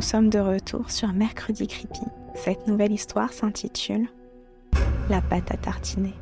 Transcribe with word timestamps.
nous 0.00 0.06
sommes 0.06 0.30
de 0.30 0.38
retour 0.38 0.90
sur 0.90 1.12
Mercredi 1.12 1.66
Creepy. 1.66 2.00
Cette 2.34 2.66
nouvelle 2.66 2.90
histoire 2.90 3.34
s'intitule 3.34 4.08
La 5.10 5.20
pâte 5.20 5.50
à 5.50 5.58
tartiner. 5.58 6.14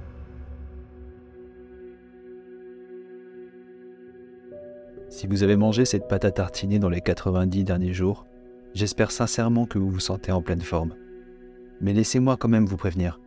Si 5.09 5.29
vous 5.29 5.45
avez 5.45 5.55
mangé 5.55 5.85
cette 5.85 6.09
pâte 6.09 6.25
à 6.25 6.33
tartiner 6.33 6.81
dans 6.81 6.89
les 6.89 7.01
90 7.01 7.63
derniers 7.63 7.93
jours, 7.93 8.27
j'espère 8.75 9.13
sincèrement 9.13 9.65
que 9.65 9.79
vous 9.79 9.91
vous 9.91 10.01
sentez 10.01 10.33
en 10.33 10.43
pleine 10.43 10.61
forme. 10.61 10.97
Mais 11.81 11.93
laissez-moi 11.93 12.37
quand 12.37 12.49
même 12.49 12.67
vous 12.67 12.77
prévenir. 12.77 13.21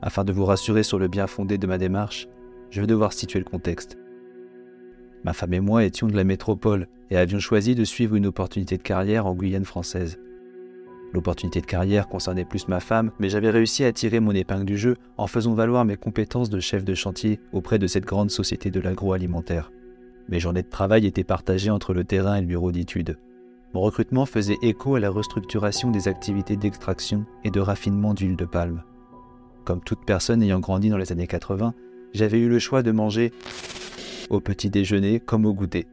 Afin 0.00 0.24
de 0.24 0.32
vous 0.32 0.46
rassurer 0.46 0.84
sur 0.84 0.98
le 0.98 1.08
bien 1.08 1.26
fondé 1.26 1.58
de 1.58 1.66
ma 1.66 1.76
démarche, 1.76 2.28
je 2.70 2.80
vais 2.80 2.86
devoir 2.86 3.12
situer 3.12 3.40
le 3.40 3.44
contexte. 3.44 3.98
Ma 5.26 5.32
femme 5.32 5.54
et 5.54 5.60
moi 5.60 5.84
étions 5.84 6.06
de 6.06 6.14
la 6.14 6.22
métropole 6.22 6.86
et 7.10 7.16
avions 7.16 7.40
choisi 7.40 7.74
de 7.74 7.82
suivre 7.82 8.14
une 8.14 8.26
opportunité 8.26 8.76
de 8.76 8.82
carrière 8.84 9.26
en 9.26 9.34
Guyane 9.34 9.64
française. 9.64 10.20
L'opportunité 11.12 11.60
de 11.60 11.66
carrière 11.66 12.06
concernait 12.06 12.44
plus 12.44 12.68
ma 12.68 12.78
femme, 12.78 13.10
mais 13.18 13.28
j'avais 13.28 13.50
réussi 13.50 13.82
à 13.82 13.92
tirer 13.92 14.20
mon 14.20 14.30
épingle 14.30 14.64
du 14.64 14.78
jeu 14.78 14.96
en 15.16 15.26
faisant 15.26 15.54
valoir 15.54 15.84
mes 15.84 15.96
compétences 15.96 16.48
de 16.48 16.60
chef 16.60 16.84
de 16.84 16.94
chantier 16.94 17.40
auprès 17.52 17.80
de 17.80 17.88
cette 17.88 18.04
grande 18.04 18.30
société 18.30 18.70
de 18.70 18.78
l'agroalimentaire. 18.78 19.72
Mes 20.28 20.38
journées 20.38 20.62
de 20.62 20.70
travail 20.70 21.06
étaient 21.06 21.24
partagées 21.24 21.70
entre 21.70 21.92
le 21.92 22.04
terrain 22.04 22.36
et 22.36 22.40
le 22.40 22.46
bureau 22.46 22.70
d'études. 22.70 23.18
Mon 23.74 23.80
recrutement 23.80 24.26
faisait 24.26 24.58
écho 24.62 24.94
à 24.94 25.00
la 25.00 25.10
restructuration 25.10 25.90
des 25.90 26.06
activités 26.06 26.56
d'extraction 26.56 27.26
et 27.42 27.50
de 27.50 27.58
raffinement 27.58 28.14
d'huile 28.14 28.36
de 28.36 28.44
palme. 28.44 28.84
Comme 29.64 29.80
toute 29.80 30.04
personne 30.06 30.40
ayant 30.44 30.60
grandi 30.60 30.88
dans 30.88 30.98
les 30.98 31.10
années 31.10 31.26
80, 31.26 31.74
j'avais 32.14 32.38
eu 32.38 32.48
le 32.48 32.60
choix 32.60 32.84
de 32.84 32.92
manger 32.92 33.32
au 34.30 34.40
petit 34.40 34.70
déjeuner 34.70 35.20
comme 35.20 35.46
au 35.46 35.54
goûter. 35.54 35.86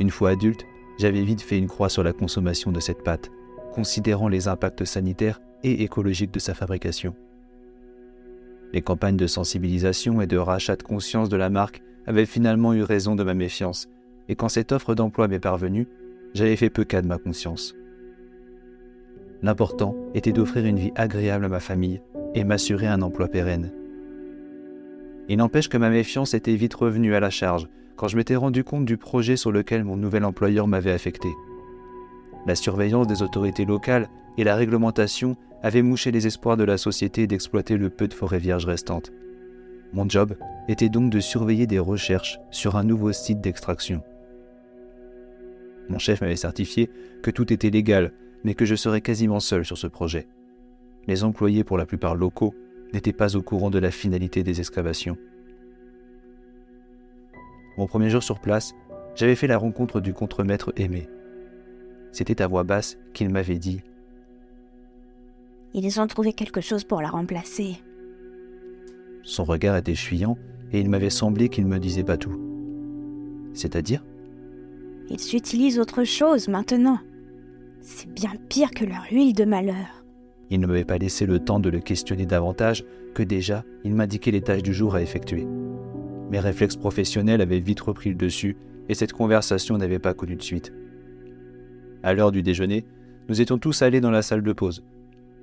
Une 0.00 0.10
fois 0.10 0.30
adulte, 0.30 0.64
j'avais 0.98 1.22
vite 1.22 1.42
fait 1.42 1.58
une 1.58 1.68
croix 1.68 1.88
sur 1.88 2.02
la 2.02 2.12
consommation 2.12 2.72
de 2.72 2.80
cette 2.80 3.02
pâte, 3.02 3.30
considérant 3.72 4.28
les 4.28 4.48
impacts 4.48 4.84
sanitaires 4.84 5.40
et 5.62 5.82
écologiques 5.82 6.32
de 6.32 6.38
sa 6.38 6.54
fabrication. 6.54 7.14
Les 8.72 8.82
campagnes 8.82 9.16
de 9.16 9.26
sensibilisation 9.26 10.20
et 10.20 10.26
de 10.26 10.36
rachat 10.36 10.76
de 10.76 10.82
conscience 10.82 11.28
de 11.28 11.36
la 11.36 11.50
marque 11.50 11.82
avaient 12.06 12.26
finalement 12.26 12.74
eu 12.74 12.82
raison 12.82 13.14
de 13.14 13.24
ma 13.24 13.34
méfiance, 13.34 13.88
et 14.28 14.36
quand 14.36 14.48
cette 14.48 14.72
offre 14.72 14.94
d'emploi 14.94 15.28
m'est 15.28 15.38
parvenue, 15.40 15.88
j'avais 16.34 16.56
fait 16.56 16.70
peu 16.70 16.84
cas 16.84 17.02
de 17.02 17.06
ma 17.06 17.18
conscience. 17.18 17.74
L'important 19.42 19.96
était 20.14 20.32
d'offrir 20.32 20.64
une 20.66 20.78
vie 20.78 20.92
agréable 20.96 21.44
à 21.44 21.48
ma 21.48 21.60
famille 21.60 22.02
et 22.34 22.44
m'assurer 22.44 22.86
un 22.86 23.02
emploi 23.02 23.28
pérenne. 23.28 23.72
Il 25.28 25.36
n'empêche 25.36 25.68
que 25.68 25.76
ma 25.76 25.90
méfiance 25.90 26.34
était 26.34 26.54
vite 26.54 26.74
revenue 26.74 27.14
à 27.14 27.20
la 27.20 27.30
charge 27.30 27.68
quand 27.96 28.08
je 28.08 28.16
m'étais 28.16 28.36
rendu 28.36 28.64
compte 28.64 28.84
du 28.84 28.96
projet 28.96 29.36
sur 29.36 29.52
lequel 29.52 29.84
mon 29.84 29.96
nouvel 29.96 30.24
employeur 30.24 30.66
m'avait 30.66 30.92
affecté. 30.92 31.28
La 32.46 32.54
surveillance 32.54 33.06
des 33.06 33.22
autorités 33.22 33.64
locales 33.64 34.08
et 34.38 34.44
la 34.44 34.56
réglementation 34.56 35.36
avaient 35.62 35.82
mouché 35.82 36.10
les 36.10 36.26
espoirs 36.26 36.56
de 36.56 36.64
la 36.64 36.78
société 36.78 37.26
d'exploiter 37.26 37.76
le 37.76 37.90
peu 37.90 38.08
de 38.08 38.14
forêts 38.14 38.38
vierges 38.38 38.66
restantes. 38.66 39.12
Mon 39.92 40.08
job 40.08 40.34
était 40.68 40.88
donc 40.88 41.10
de 41.10 41.20
surveiller 41.20 41.66
des 41.66 41.78
recherches 41.78 42.38
sur 42.50 42.76
un 42.76 42.84
nouveau 42.84 43.12
site 43.12 43.40
d'extraction. 43.40 44.02
Mon 45.88 45.98
chef 45.98 46.20
m'avait 46.20 46.36
certifié 46.36 46.90
que 47.22 47.30
tout 47.30 47.52
était 47.52 47.70
légal, 47.70 48.12
mais 48.44 48.54
que 48.54 48.64
je 48.64 48.76
serais 48.76 49.00
quasiment 49.00 49.40
seul 49.40 49.64
sur 49.64 49.78
ce 49.78 49.86
projet. 49.86 50.28
Les 51.06 51.24
employés, 51.24 51.64
pour 51.64 51.78
la 51.78 51.86
plupart 51.86 52.14
locaux, 52.14 52.54
n'était 52.92 53.12
pas 53.12 53.36
au 53.36 53.42
courant 53.42 53.70
de 53.70 53.78
la 53.78 53.90
finalité 53.90 54.42
des 54.42 54.60
excavations. 54.60 55.16
Mon 57.76 57.86
premier 57.86 58.10
jour 58.10 58.22
sur 58.22 58.40
place, 58.40 58.74
j'avais 59.14 59.36
fait 59.36 59.46
la 59.46 59.58
rencontre 59.58 60.00
du 60.00 60.12
contremaître 60.12 60.72
aimé. 60.76 61.08
C'était 62.12 62.42
à 62.42 62.46
voix 62.46 62.64
basse 62.64 62.98
qu'il 63.14 63.30
m'avait 63.30 63.58
dit 63.58 63.82
Ils 65.74 66.00
ont 66.00 66.06
trouvé 66.06 66.32
quelque 66.32 66.60
chose 66.60 66.84
pour 66.84 67.02
la 67.02 67.10
remplacer. 67.10 67.82
Son 69.22 69.44
regard 69.44 69.76
était 69.76 69.94
fuyant 69.94 70.38
et 70.72 70.80
il 70.80 70.88
m'avait 70.88 71.10
semblé 71.10 71.48
qu'il 71.48 71.64
ne 71.64 71.70
me 71.70 71.78
disait 71.78 72.04
pas 72.04 72.16
tout. 72.16 72.36
C'est-à-dire 73.52 74.04
Ils 75.10 75.36
utilisent 75.36 75.78
autre 75.78 76.04
chose 76.04 76.48
maintenant. 76.48 76.98
C'est 77.80 78.12
bien 78.12 78.32
pire 78.48 78.70
que 78.70 78.84
leur 78.84 79.06
huile 79.10 79.34
de 79.34 79.44
malheur. 79.44 80.04
Il 80.50 80.60
ne 80.60 80.66
m'avait 80.66 80.84
pas 80.84 80.98
laissé 80.98 81.26
le 81.26 81.38
temps 81.38 81.60
de 81.60 81.68
le 81.68 81.80
questionner 81.80 82.26
davantage 82.26 82.84
que 83.14 83.22
déjà 83.22 83.64
il 83.84 83.94
m'indiquait 83.94 84.30
les 84.30 84.40
tâches 84.40 84.62
du 84.62 84.72
jour 84.72 84.94
à 84.94 85.02
effectuer. 85.02 85.46
Mes 86.30 86.40
réflexes 86.40 86.76
professionnels 86.76 87.40
avaient 87.40 87.60
vite 87.60 87.80
repris 87.80 88.10
le 88.10 88.16
dessus 88.16 88.56
et 88.88 88.94
cette 88.94 89.12
conversation 89.12 89.76
n'avait 89.78 89.98
pas 89.98 90.14
connu 90.14 90.36
de 90.36 90.42
suite. 90.42 90.72
À 92.02 92.14
l'heure 92.14 92.32
du 92.32 92.42
déjeuner, 92.42 92.84
nous 93.28 93.40
étions 93.40 93.58
tous 93.58 93.82
allés 93.82 94.00
dans 94.00 94.10
la 94.10 94.22
salle 94.22 94.42
de 94.42 94.52
pause. 94.52 94.84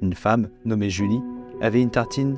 Une 0.01 0.13
femme, 0.13 0.49
nommée 0.63 0.89
Julie, 0.89 1.21
avait 1.61 1.81
une 1.81 1.91
tartine. 1.91 2.37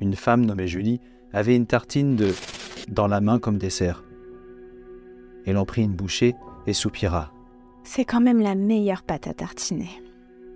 Une 0.00 0.14
femme 0.14 0.46
nommée 0.46 0.68
Julie 0.68 1.00
avait 1.32 1.56
une 1.56 1.66
tartine 1.66 2.16
de 2.16 2.32
dans 2.88 3.06
la 3.06 3.20
main 3.20 3.38
comme 3.38 3.58
dessert. 3.58 4.04
Elle 5.44 5.58
en 5.58 5.64
prit 5.64 5.82
une 5.82 5.94
bouchée 5.94 6.34
et 6.66 6.72
soupira. 6.72 7.32
C'est 7.90 8.04
quand 8.04 8.20
même 8.20 8.42
la 8.42 8.54
meilleure 8.54 9.02
pâte 9.02 9.28
à 9.28 9.32
tartiner. 9.32 9.88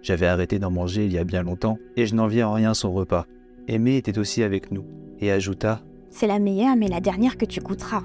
J'avais 0.03 0.27
arrêté 0.27 0.59
d'en 0.59 0.71
manger 0.71 1.07
il 1.07 1.13
y 1.15 1.19
a 1.19 1.25
bien 1.25 1.43
longtemps 1.43 1.79
et 1.97 2.05
je 2.05 2.15
n'enviais 2.15 2.43
en 2.43 2.53
rien 2.53 2.75
son 2.75 2.93
repas. 2.93 3.25
Aimé 3.69 3.97
était 3.97 4.19
aussi 4.19 4.43
avec 4.43 4.71
nous 4.71 4.85
et 5.19 5.33
ajouta 5.33 5.81
C'est 6.11 6.27
la 6.27 6.39
meilleure, 6.39 6.77
mais 6.77 6.89
la 6.89 7.01
dernière 7.01 7.39
que 7.39 7.47
tu 7.47 7.61
goûteras. 7.61 8.03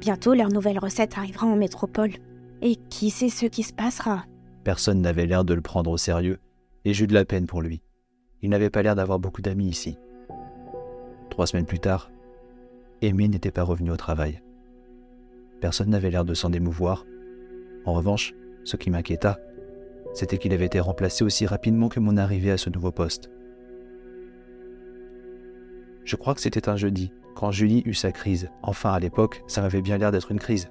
Bientôt, 0.00 0.32
leur 0.32 0.48
nouvelle 0.48 0.78
recette 0.78 1.18
arrivera 1.18 1.46
en 1.46 1.54
métropole. 1.54 2.12
Et 2.62 2.76
qui 2.88 3.10
sait 3.10 3.28
ce 3.28 3.44
qui 3.44 3.62
se 3.62 3.74
passera? 3.74 4.24
Personne 4.64 5.02
n'avait 5.02 5.26
l'air 5.26 5.44
de 5.44 5.52
le 5.52 5.60
prendre 5.60 5.90
au 5.90 5.98
sérieux 5.98 6.40
et 6.86 6.94
j'eus 6.94 7.06
de 7.06 7.14
la 7.14 7.26
peine 7.26 7.46
pour 7.46 7.60
lui. 7.60 7.82
Il 8.40 8.48
n'avait 8.48 8.70
pas 8.70 8.82
l'air 8.82 8.94
d'avoir 8.94 9.18
beaucoup 9.18 9.42
d'amis 9.42 9.68
ici. 9.68 9.98
Trois 11.28 11.46
semaines 11.46 11.66
plus 11.66 11.78
tard, 11.78 12.10
Aimé 13.02 13.28
n'était 13.28 13.50
pas 13.50 13.64
revenu 13.64 13.90
au 13.90 13.96
travail. 13.96 14.40
Personne 15.60 15.90
n'avait 15.90 16.10
l'air 16.10 16.24
de 16.24 16.32
s'en 16.32 16.52
émouvoir. 16.54 17.04
En 17.84 17.92
revanche, 17.92 18.32
ce 18.64 18.76
qui 18.76 18.90
m'inquiéta, 18.90 19.38
c'était 20.14 20.38
qu'il 20.38 20.52
avait 20.52 20.66
été 20.66 20.80
remplacé 20.80 21.24
aussi 21.24 21.46
rapidement 21.46 21.88
que 21.88 22.00
mon 22.00 22.16
arrivée 22.16 22.50
à 22.50 22.58
ce 22.58 22.70
nouveau 22.70 22.90
poste. 22.90 23.30
Je 26.04 26.16
crois 26.16 26.34
que 26.34 26.40
c'était 26.40 26.68
un 26.68 26.76
jeudi, 26.76 27.12
quand 27.34 27.50
Julie 27.50 27.82
eut 27.86 27.94
sa 27.94 28.12
crise. 28.12 28.50
Enfin, 28.62 28.92
à 28.92 28.98
l'époque, 28.98 29.42
ça 29.46 29.62
m'avait 29.62 29.82
bien 29.82 29.98
l'air 29.98 30.12
d'être 30.12 30.32
une 30.32 30.40
crise. 30.40 30.68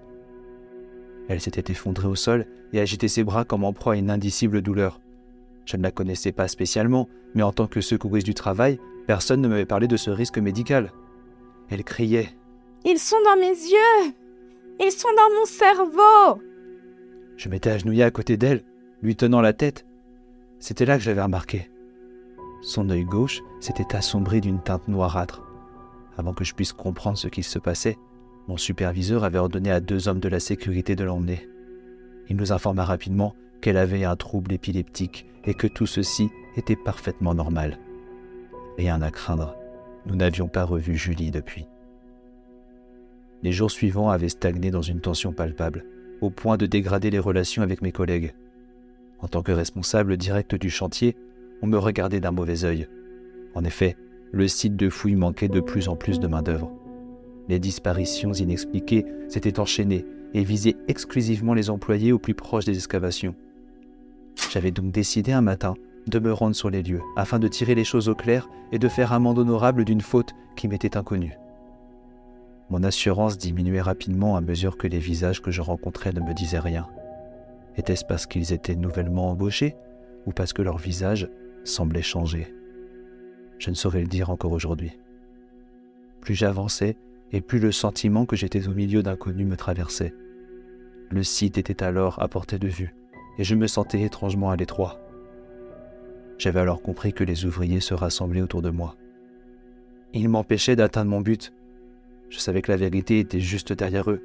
Elle 1.30 1.42
s'était 1.42 1.72
effondrée 1.72 2.08
au 2.08 2.16
sol 2.16 2.46
et 2.74 2.80
agitait 2.80 3.08
ses 3.08 3.24
bras 3.24 3.46
comme 3.46 3.64
en 3.64 3.74
proie 3.74 3.94
à 3.94 3.98
une 3.98 4.10
indicible 4.10 4.62
douleur. 4.62 5.00
Je 5.66 5.78
ne 5.78 5.84
la 5.84 5.92
connaissais 5.92 6.32
pas 6.32 6.48
spécialement, 6.48 7.08
mais 7.34 7.44
en 7.44 7.54
tant 7.54 7.68
que 7.68 7.82
secouriste 7.82 8.26
du 8.26 8.34
travail, 8.34 8.80
personne 9.08 9.42
ne 9.42 9.48
m'avait 9.48 9.66
parlé 9.66 9.88
de 9.88 9.98
ce 9.98 10.10
risque 10.10 10.38
médical. 10.38 10.92
Elle 11.70 11.84
criait. 11.84 12.30
Ils 12.84 13.00
sont 13.00 13.22
dans 13.24 13.40
mes 13.40 13.48
yeux 13.48 14.14
Ils 14.80 14.92
sont 14.92 15.14
dans 15.16 15.36
mon 15.40 15.46
cerveau 15.46 16.42
Je 17.42 17.50
m'étais 17.50 17.72
agenouillé 17.72 18.04
à 18.04 18.12
côté 18.12 18.38
d'elle, 18.38 18.62
lui 19.02 19.16
tenant 19.16 19.42
la 19.42 19.52
tête. 19.52 19.88
C'était 20.60 20.86
là 20.86 21.00
que 21.00 21.04
j'avais 21.04 21.24
remarqué. 21.24 21.72
Son 22.62 22.88
œil 22.92 23.04
gauche 23.04 23.42
s'était 23.60 23.96
assombri 23.96 24.42
d'une 24.42 24.62
teinte 24.62 24.88
noirâtre. 24.88 25.42
Avant 26.20 26.36
que 26.36 26.44
je 26.44 26.54
puisse 26.54 26.72
comprendre 26.72 27.18
ce 27.18 27.28
qu'il 27.30 27.44
se 27.44 27.58
passait, 27.58 27.98
mon 28.48 28.58
superviseur 28.58 29.24
avait 29.24 29.40
ordonné 29.40 29.72
à 29.72 29.80
deux 29.80 30.08
hommes 30.08 30.20
de 30.20 30.30
la 30.30 30.40
sécurité 30.40 30.96
de 30.96 31.04
l'emmener. 31.04 31.50
Il 32.30 32.36
nous 32.36 32.52
informa 32.52 32.86
rapidement 32.86 33.34
qu'elle 33.60 33.78
avait 33.78 34.04
un 34.04 34.16
trouble 34.16 34.54
épileptique 34.54 35.26
et 35.44 35.56
que 35.56 35.66
tout 35.66 35.88
ceci 35.88 36.30
était 36.58 36.76
parfaitement 36.76 37.34
normal. 37.34 37.80
Rien 38.78 39.02
à 39.02 39.10
craindre, 39.10 39.56
nous 40.06 40.16
n'avions 40.16 40.48
pas 40.48 40.64
revu 40.64 40.96
Julie 40.96 41.32
depuis. 41.32 41.66
Les 43.42 43.52
jours 43.52 43.72
suivants 43.72 44.12
avaient 44.12 44.30
stagné 44.30 44.70
dans 44.70 44.84
une 44.84 45.02
tension 45.02 45.34
palpable, 45.34 45.86
au 46.22 46.30
point 46.30 46.58
de 46.58 46.66
dégrader 46.66 47.10
les 47.10 47.20
relations 47.20 47.64
avec 47.64 47.82
mes 47.82 47.92
collègues. 47.92 48.34
En 49.20 49.28
tant 49.28 49.42
que 49.44 49.52
responsable 49.52 50.18
direct 50.18 50.56
du 50.56 50.70
chantier, 50.70 51.16
on 51.62 51.68
me 51.68 51.78
regardait 51.78 52.20
d'un 52.20 52.32
mauvais 52.32 52.64
œil. 52.64 52.88
En 53.54 53.64
effet, 53.64 53.98
le 54.32 54.48
site 54.48 54.76
de 54.76 54.90
fouille 54.90 55.16
manquait 55.16 55.50
de 55.50 55.60
plus 55.60 55.90
en 55.90 55.96
plus 55.96 56.20
de 56.20 56.28
main-d'œuvre. 56.28 56.72
Les 57.50 57.60
disparitions 57.60 58.34
inexpliquées 58.34 59.06
s'étaient 59.28 59.60
enchaînées 59.60 60.06
et 60.34 60.44
visaient 60.44 60.78
exclusivement 60.88 61.54
les 61.54 61.70
employés 61.70 62.12
au 62.12 62.20
plus 62.20 62.34
proche 62.34 62.66
des 62.66 62.76
excavations. 62.76 63.36
J'avais 64.52 64.72
donc 64.72 64.92
décidé 64.92 65.34
un 65.34 65.42
matin 65.42 65.74
de 66.08 66.20
me 66.20 66.32
rendre 66.32 66.56
sur 66.56 66.70
les 66.70 66.82
lieux 66.82 67.02
afin 67.16 67.40
de 67.40 67.48
tirer 67.48 67.76
les 67.76 67.84
choses 67.84 68.10
au 68.10 68.16
clair 68.16 68.50
et 68.72 68.80
de 68.80 68.88
faire 68.88 69.14
amende 69.14 69.40
honorable 69.40 69.86
d'une 69.86 70.02
faute 70.02 70.34
qui 70.56 70.68
m'était 70.68 70.98
inconnue. 70.98 71.38
Mon 72.72 72.84
assurance 72.84 73.38
diminuait 73.38 73.82
rapidement 73.82 74.38
à 74.38 74.42
mesure 74.42 74.78
que 74.78 74.88
les 74.88 74.98
visages 74.98 75.42
que 75.42 75.52
je 75.52 75.60
rencontrais 75.60 76.14
ne 76.14 76.22
me 76.22 76.34
disaient 76.34 76.58
rien. 76.58 76.88
Était-ce 77.76 78.06
parce 78.06 78.26
qu'ils 78.26 78.54
étaient 78.54 78.78
nouvellement 78.78 79.30
embauchés 79.30 79.76
ou 80.26 80.32
parce 80.32 80.54
que 80.54 80.62
leur 80.62 80.78
visage 80.78 81.30
semblait 81.66 82.02
changer? 82.02 82.56
Je 83.60 83.72
ne 83.72 83.76
saurais 83.76 84.00
le 84.00 84.08
dire 84.08 84.30
encore 84.30 84.54
aujourd'hui. 84.54 84.98
Plus 86.22 86.34
j'avançais 86.34 86.96
et 87.34 87.42
plus 87.42 87.60
le 87.60 87.74
sentiment 87.74 88.26
que 88.26 88.38
j'étais 88.38 88.70
au 88.70 88.74
milieu 88.74 89.04
d'inconnus 89.04 89.48
me 89.48 89.58
traversait. 89.58 90.14
Le 91.10 91.24
site 91.24 91.58
était 91.58 91.84
alors 91.84 92.22
à 92.22 92.30
portée 92.30 92.58
de 92.58 92.70
vue, 92.70 92.96
et 93.38 93.44
je 93.44 93.56
me 93.56 93.68
sentais 93.68 94.02
étrangement 94.04 94.50
à 94.50 94.56
l'étroit. 94.56 94.98
J'avais 96.38 96.62
alors 96.62 96.82
compris 96.82 97.12
que 97.12 97.26
les 97.26 97.44
ouvriers 97.46 97.82
se 97.82 97.94
rassemblaient 97.94 98.42
autour 98.42 98.62
de 98.62 98.70
moi. 98.70 98.96
Ils 100.14 100.30
m'empêchaient 100.30 100.78
d'atteindre 100.78 101.12
mon 101.12 101.20
but. 101.20 101.52
Je 102.32 102.40
savais 102.40 102.62
que 102.62 102.72
la 102.72 102.78
vérité 102.78 103.20
était 103.20 103.42
juste 103.42 103.74
derrière 103.74 104.10
eux. 104.10 104.22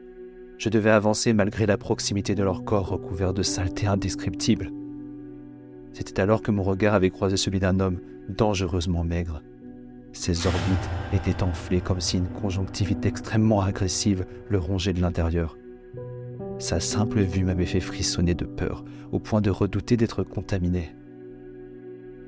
Je 0.58 0.68
devais 0.68 0.90
avancer 0.90 1.32
malgré 1.32 1.66
la 1.66 1.76
proximité 1.76 2.36
de 2.36 2.44
leur 2.44 2.64
corps 2.64 2.88
recouvert 2.88 3.34
de 3.34 3.42
saleté 3.42 3.88
indescriptible. 3.88 4.70
C'était 5.92 6.20
alors 6.20 6.40
que 6.40 6.52
mon 6.52 6.62
regard 6.62 6.94
avait 6.94 7.10
croisé 7.10 7.36
celui 7.36 7.58
d'un 7.58 7.80
homme 7.80 7.98
dangereusement 8.28 9.02
maigre. 9.02 9.42
Ses 10.12 10.46
orbites 10.46 10.88
étaient 11.12 11.42
enflées 11.42 11.80
comme 11.80 12.00
si 12.00 12.18
une 12.18 12.28
conjonctivite 12.28 13.04
extrêmement 13.04 13.60
agressive 13.60 14.24
le 14.48 14.58
rongeait 14.58 14.92
de 14.92 15.00
l'intérieur. 15.00 15.58
Sa 16.58 16.78
simple 16.78 17.20
vue 17.22 17.44
m'avait 17.44 17.66
fait 17.66 17.80
frissonner 17.80 18.34
de 18.34 18.44
peur, 18.44 18.84
au 19.10 19.18
point 19.18 19.40
de 19.40 19.50
redouter 19.50 19.96
d'être 19.96 20.22
contaminé. 20.22 20.94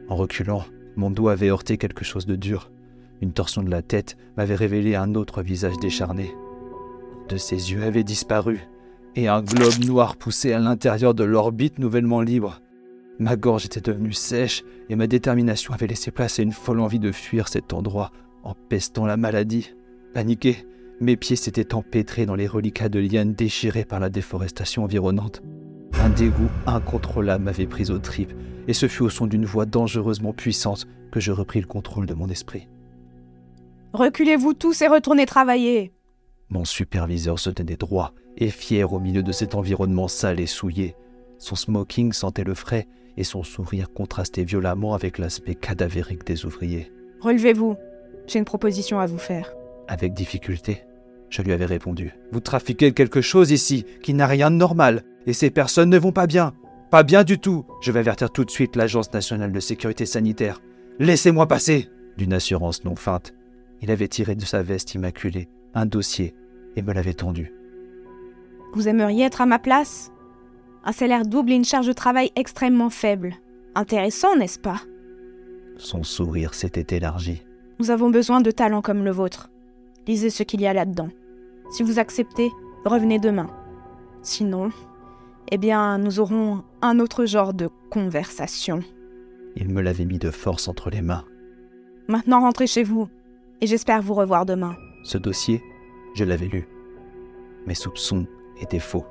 En 0.09 0.17
reculant, 0.17 0.65
mon 0.97 1.13
dos 1.13 1.29
avait 1.29 1.51
heurté 1.51 1.79
quelque 1.79 2.05
chose 2.05 2.27
de 2.27 2.35
dur. 2.35 2.73
Une 3.21 3.33
torsion 3.33 3.63
de 3.63 3.71
la 3.71 3.83
tête 3.83 4.17
m'avait 4.37 4.55
révélé 4.55 4.95
un 4.95 5.15
autre 5.15 5.43
visage 5.43 5.79
décharné. 5.79 6.35
De 7.29 7.37
ses 7.37 7.73
yeux 7.73 7.83
avait 7.83 8.05
disparu, 8.05 8.61
et 9.17 9.29
un 9.29 9.43
globe 9.43 9.85
noir 9.85 10.17
poussait 10.17 10.53
à 10.53 10.59
l'intérieur 10.59 11.15
de 11.15 11.25
l'orbite 11.25 11.79
nouvellement 11.79 12.21
libre. 12.21 12.61
Ma 13.19 13.37
gorge 13.37 13.67
était 13.67 13.81
devenue 13.81 14.13
sèche 14.13 14.63
et 14.89 14.95
ma 14.95 15.09
détermination 15.09 15.75
avait 15.75 15.89
laissé 15.89 16.13
place 16.13 16.39
à 16.39 16.43
une 16.43 16.53
folle 16.53 16.81
envie 16.81 17.01
de 17.01 17.11
fuir 17.11 17.49
cet 17.49 17.73
endroit 17.73 18.13
en 18.45 18.55
pestant 18.55 19.07
la 19.07 19.17
maladie. 19.17 19.75
Paniqué, 20.15 20.65
mes 21.01 21.17
pieds 21.17 21.37
s'étaient 21.37 21.75
empêtrés 21.75 22.27
dans 22.27 22.37
les 22.37 22.47
reliquats 22.47 22.89
de 22.89 23.01
lianes 23.01 23.35
déchirés 23.35 23.85
par 23.85 23.99
la 23.99 24.09
déforestation 24.09 24.85
environnante. 24.85 25.43
Un 25.95 26.11
dégoût 26.11 26.51
incontrôlable 26.67 27.45
m'avait 27.45 27.67
pris 27.67 27.91
aux 27.91 27.99
tripes, 27.99 28.33
et 28.69 28.73
ce 28.73 28.87
fut 28.87 29.03
au 29.03 29.11
son 29.11 29.27
d'une 29.27 29.45
voix 29.45 29.67
dangereusement 29.67 30.33
puissante 30.33 30.87
que 31.11 31.19
je 31.19 31.33
repris 31.33 31.61
le 31.61 31.67
contrôle 31.67 32.07
de 32.07 32.15
mon 32.15 32.29
esprit. 32.29 32.69
Reculez-vous 33.93 34.55
tous 34.55 34.83
et 34.83 34.89
retournez 34.89 35.27
travailler. 35.27 35.93
Mon 36.51 36.65
superviseur 36.65 37.39
se 37.39 37.51
tenait 37.51 37.77
droit 37.77 38.13
et 38.37 38.51
fier 38.51 38.93
au 38.93 39.01
milieu 39.01 39.23
de 39.23 39.33
cet 39.33 39.55
environnement 39.55 40.09
sale 40.09 40.41
et 40.41 40.47
souillé. 40.47 40.95
Son 41.39 41.57
smoking 41.57 42.13
sentait 42.13 42.45
le 42.45 42.55
frais 42.55 42.87
et 43.17 43.25
son 43.25 43.43
sourire 43.43 43.93
contrastait 43.93 44.45
violemment 44.45 44.95
avec 44.95 45.19
l'aspect 45.19 45.55
cadavérique 45.55 46.25
des 46.25 46.47
ouvriers. 46.47 46.93
Relevez-vous, 47.21 47.77
j'ai 48.27 48.39
une 48.39 48.45
proposition 48.45 49.01
à 49.01 49.07
vous 49.07 49.19
faire. 49.19 49.53
Avec 49.89 50.13
difficulté, 50.13 50.85
je 51.31 51.43
lui 51.43 51.53
avais 51.53 51.65
répondu. 51.65 52.15
Vous 52.33 52.41
trafiquez 52.41 52.93
quelque 52.93 53.21
chose 53.21 53.51
ici 53.51 53.85
qui 54.03 54.15
n'a 54.15 54.27
rien 54.27 54.51
de 54.51 54.57
normal, 54.57 55.03
et 55.27 55.33
ces 55.33 55.51
personnes 55.51 55.91
ne 55.91 55.99
vont 55.99 56.13
pas 56.13 56.27
bien. 56.27 56.55
Pas 56.91 57.03
bien 57.03 57.25
du 57.25 57.39
tout. 57.39 57.67
Je 57.83 57.93
vais 57.93 58.01
avertir 58.01 58.31
tout 58.31 58.45
de 58.45 58.51
suite 58.51 58.77
l'Agence 58.77 59.13
nationale 59.13 59.53
de 59.53 59.61
sécurité 59.61 60.07
sanitaire. 60.07 60.61
Laissez-moi 60.99 61.47
passer 61.47 61.89
D'une 62.17 62.33
assurance 62.33 62.85
non 62.85 62.97
feinte, 62.97 63.35
il 63.81 63.91
avait 63.91 64.09
tiré 64.09 64.35
de 64.35 64.45
sa 64.45 64.63
veste 64.63 64.95
immaculée 64.95 65.49
un 65.75 65.87
dossier 65.87 66.35
et 66.77 66.83
me 66.83 66.93
l'avait 66.93 67.15
tendu. 67.15 67.53
Vous 68.75 68.89
aimeriez 68.89 69.25
être 69.25 69.41
à 69.41 69.47
ma 69.47 69.59
place? 69.59 70.13
Un 70.85 70.93
salaire 70.93 71.27
double 71.27 71.53
et 71.53 71.57
une 71.57 71.65
charge 71.65 71.87
de 71.87 71.93
travail 71.93 72.31
extrêmement 72.37 72.91
faible. 72.91 73.35
Intéressant, 73.75 74.37
n'est-ce 74.37 74.59
pas? 74.59 74.81
Son 75.77 76.03
sourire 76.03 76.55
s'était 76.55 76.97
élargi. 76.97 77.43
Nous 77.79 77.91
avons 77.91 78.11
besoin 78.11 78.41
de 78.41 78.51
talents 78.51 78.83
comme 78.83 79.05
le 79.05 79.11
vôtre. 79.11 79.51
Lisez 80.07 80.31
ce 80.31 80.43
qu'il 80.43 80.61
y 80.61 80.67
a 80.67 80.73
là-dedans. 80.73 81.09
Si 81.71 81.83
vous 81.83 81.99
acceptez, 81.99 82.51
revenez 82.85 83.19
demain. 83.19 83.49
Sinon, 84.23 84.71
eh 85.51 85.59
bien, 85.59 85.99
nous 85.99 86.19
aurons 86.21 86.65
un 86.83 86.99
autre 86.99 87.25
genre 87.25 87.55
de 87.55 87.69
conversation. 87.91 88.81
Il 89.57 89.69
me 89.69 89.81
l'avait 89.81 90.05
mis 90.05 90.19
de 90.19 90.31
force 90.31 90.69
entre 90.69 90.91
les 90.91 91.03
mains. 91.03 91.25
Maintenant, 92.09 92.41
rentrez 92.41 92.67
chez 92.67 92.83
vous, 92.83 93.09
et 93.61 93.67
j'espère 93.67 94.03
vous 94.03 94.15
revoir 94.15 94.47
demain. 94.47 94.77
Ce 95.03 95.19
dossier, 95.19 95.63
je 96.15 96.25
l'avais 96.25 96.49
lu. 96.49 96.69
Mes 97.67 97.75
soupçons 97.75 98.27
étaient 98.61 98.79
faux, 98.79 99.05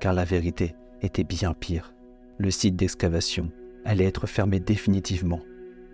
car 0.00 0.12
la 0.12 0.24
vérité 0.24 0.74
était 1.02 1.24
bien 1.24 1.54
pire. 1.54 1.94
Le 2.38 2.50
site 2.50 2.76
d'excavation 2.76 3.50
allait 3.84 4.04
être 4.04 4.26
fermé 4.26 4.60
définitivement. 4.60 5.40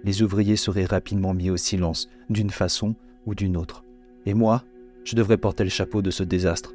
Les 0.04 0.22
ouvriers 0.22 0.56
seraient 0.56 0.84
rapidement 0.84 1.34
mis 1.34 1.50
au 1.50 1.56
silence, 1.56 2.08
d'une 2.30 2.50
façon 2.50 2.94
ou 3.26 3.34
d'une 3.34 3.56
autre. 3.56 3.84
Et 4.24 4.34
moi, 4.34 4.64
je 5.04 5.16
devrais 5.16 5.36
porter 5.36 5.64
le 5.64 5.70
chapeau 5.70 6.02
de 6.02 6.10
ce 6.10 6.22
désastre. 6.22 6.74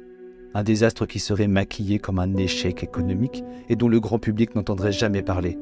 Un 0.54 0.62
désastre 0.62 1.06
qui 1.06 1.18
serait 1.18 1.48
maquillé 1.48 1.98
comme 1.98 2.18
un 2.18 2.36
échec 2.36 2.82
économique 2.82 3.42
et 3.68 3.76
dont 3.76 3.88
le 3.88 4.00
grand 4.00 4.18
public 4.18 4.54
n'entendrait 4.54 4.92
jamais 4.92 5.22
parler. 5.22 5.58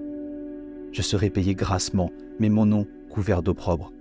Je 0.93 1.03
serais 1.03 1.31
payé 1.31 1.55
grassement, 1.55 2.13
mais 2.39 2.49
mon 2.49 2.67
nom 2.67 2.87
couvert 3.11 3.43
d'opprobre. 3.43 3.93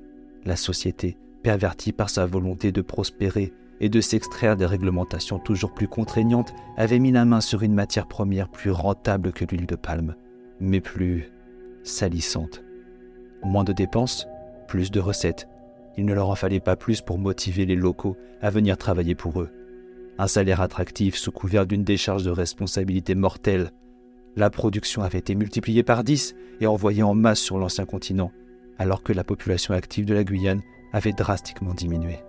La 0.45 0.56
société, 0.56 1.17
pervertie 1.44 1.92
par 1.92 2.10
sa 2.10 2.25
volonté 2.25 2.72
de 2.72 2.81
prospérer, 2.81 3.54
et 3.80 3.90
de 3.90 4.01
s'extraire 4.01 4.56
des 4.56 4.66
réglementations 4.66 5.40
toujours 5.40 5.74
plus 5.74 5.88
contraignantes, 5.88 6.54
avait 6.78 7.00
mis 7.00 7.12
la 7.12 7.25
main 7.25 7.42
sur 7.42 7.63
une 7.63 7.74
matière 7.74 8.07
première 8.07 8.50
plus 8.50 8.72
rentable 8.72 9.34
que 9.34 9.45
l'huile 9.45 9.66
de 9.66 9.75
palme, 9.75 10.16
mais 10.60 10.80
plus 10.80 11.31
salissante. 11.84 12.63
Moins 13.44 13.66
de 13.66 13.74
dépenses, 13.74 14.28
plus 14.68 14.90
de 14.90 15.00
recettes. 15.00 15.50
Il 15.98 16.06
ne 16.06 16.13
leur 16.13 16.30
en 16.30 16.36
fallait 16.36 16.62
pas 16.62 16.78
plus 16.78 17.01
pour 17.01 17.19
motiver 17.19 17.66
les 17.66 17.75
locaux 17.75 18.16
à 18.42 18.50
venir 18.50 18.78
travailler 18.78 19.16
pour 19.16 19.42
eux. 19.42 19.50
Un 20.18 20.28
salaire 20.28 20.62
attractif 20.62 21.16
sous 21.16 21.31
couvert 21.31 21.66
d'une 21.66 21.84
décharge 21.84 22.24
de 22.24 22.31
responsabilité 22.31 23.16
mortelle. 23.16 23.72
La 24.36 24.50
production 24.50 25.01
avait 25.01 25.19
été 25.19 25.36
multipliée 25.36 25.84
par 25.84 26.04
10 26.04 26.36
et 26.62 26.68
envoyée 26.68 27.04
en 27.04 27.16
masse 27.16 27.40
sur 27.40 27.57
l'ancien 27.57 27.86
continent, 27.86 28.31
alors 28.78 29.04
que 29.04 29.13
la 29.13 29.24
population 29.24 29.74
active 29.74 30.06
de 30.06 30.13
la 30.13 30.24
Guyane 30.24 30.62
avait 30.94 31.12
drastiquement 31.12 31.74
diminué. 31.74 32.19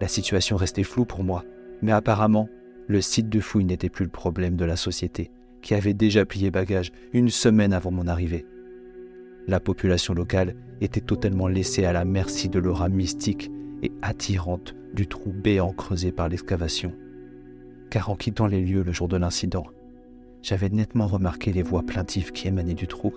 La 0.00 0.08
situation 0.08 0.56
restait 0.56 0.82
floue 0.82 1.04
pour 1.04 1.22
moi, 1.22 1.44
mais 1.82 1.92
apparemment, 1.92 2.48
le 2.88 3.00
site 3.00 3.28
de 3.28 3.40
fouille 3.40 3.64
n'était 3.64 3.88
plus 3.88 4.04
le 4.04 4.10
problème 4.10 4.56
de 4.56 4.64
la 4.64 4.76
société, 4.76 5.30
qui 5.62 5.74
avait 5.74 5.94
déjà 5.94 6.24
plié 6.24 6.50
bagage 6.50 6.92
une 7.12 7.28
semaine 7.28 7.72
avant 7.72 7.90
mon 7.90 8.08
arrivée. 8.08 8.44
La 9.46 9.60
population 9.60 10.14
locale 10.14 10.56
était 10.80 11.00
totalement 11.00 11.48
laissée 11.48 11.84
à 11.84 11.92
la 11.92 12.04
merci 12.04 12.48
de 12.48 12.58
l'aura 12.58 12.88
mystique 12.88 13.50
et 13.82 13.92
attirante 14.02 14.74
du 14.94 15.06
trou 15.06 15.32
béant 15.32 15.72
creusé 15.72 16.12
par 16.12 16.28
l'excavation. 16.28 16.92
Car 17.90 18.10
en 18.10 18.16
quittant 18.16 18.46
les 18.46 18.60
lieux 18.60 18.82
le 18.82 18.92
jour 18.92 19.08
de 19.08 19.16
l'incident, 19.16 19.66
j'avais 20.42 20.68
nettement 20.68 21.06
remarqué 21.06 21.52
les 21.52 21.62
voix 21.62 21.82
plaintives 21.82 22.32
qui 22.32 22.48
émanaient 22.48 22.74
du 22.74 22.86
trou. 22.86 23.14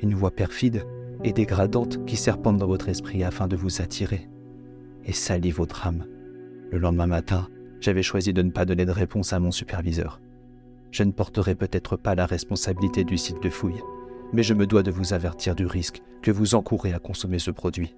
Une 0.00 0.14
voix 0.14 0.30
perfide 0.30 0.84
et 1.24 1.32
dégradante 1.32 2.04
qui 2.06 2.16
serpente 2.16 2.58
dans 2.58 2.66
votre 2.66 2.88
esprit 2.88 3.24
afin 3.24 3.48
de 3.48 3.56
vous 3.56 3.80
attirer 3.80 4.28
et 5.04 5.12
salit 5.12 5.50
votre 5.50 5.86
âme. 5.86 6.04
Le 6.70 6.78
lendemain 6.78 7.06
matin, 7.06 7.48
j'avais 7.80 8.02
choisi 8.02 8.32
de 8.32 8.42
ne 8.42 8.50
pas 8.50 8.64
donner 8.64 8.84
de 8.84 8.92
réponse 8.92 9.32
à 9.32 9.40
mon 9.40 9.50
superviseur. 9.50 10.20
Je 10.90 11.02
ne 11.02 11.12
porterai 11.12 11.54
peut-être 11.54 11.96
pas 11.96 12.14
la 12.14 12.26
responsabilité 12.26 13.04
du 13.04 13.18
site 13.18 13.42
de 13.42 13.50
fouille, 13.50 13.82
mais 14.32 14.42
je 14.42 14.54
me 14.54 14.66
dois 14.66 14.82
de 14.82 14.90
vous 14.90 15.12
avertir 15.12 15.54
du 15.54 15.66
risque 15.66 16.02
que 16.22 16.30
vous 16.30 16.54
encourez 16.54 16.92
à 16.92 16.98
consommer 16.98 17.38
ce 17.38 17.50
produit. 17.50 17.94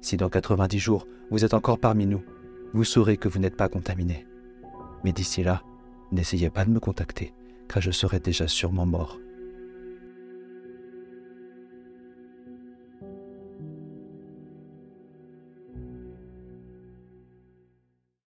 Si 0.00 0.16
dans 0.16 0.28
90 0.28 0.78
jours, 0.78 1.06
vous 1.30 1.44
êtes 1.44 1.54
encore 1.54 1.78
parmi 1.78 2.06
nous, 2.06 2.22
vous 2.72 2.84
saurez 2.84 3.16
que 3.16 3.28
vous 3.28 3.38
n'êtes 3.38 3.56
pas 3.56 3.68
contaminé. 3.68 4.26
Mais 5.02 5.12
d'ici 5.12 5.42
là, 5.42 5.62
n'essayez 6.12 6.50
pas 6.50 6.64
de 6.64 6.70
me 6.70 6.80
contacter, 6.80 7.32
car 7.68 7.82
je 7.82 7.90
serai 7.90 8.20
déjà 8.20 8.46
sûrement 8.46 8.86
mort. 8.86 9.18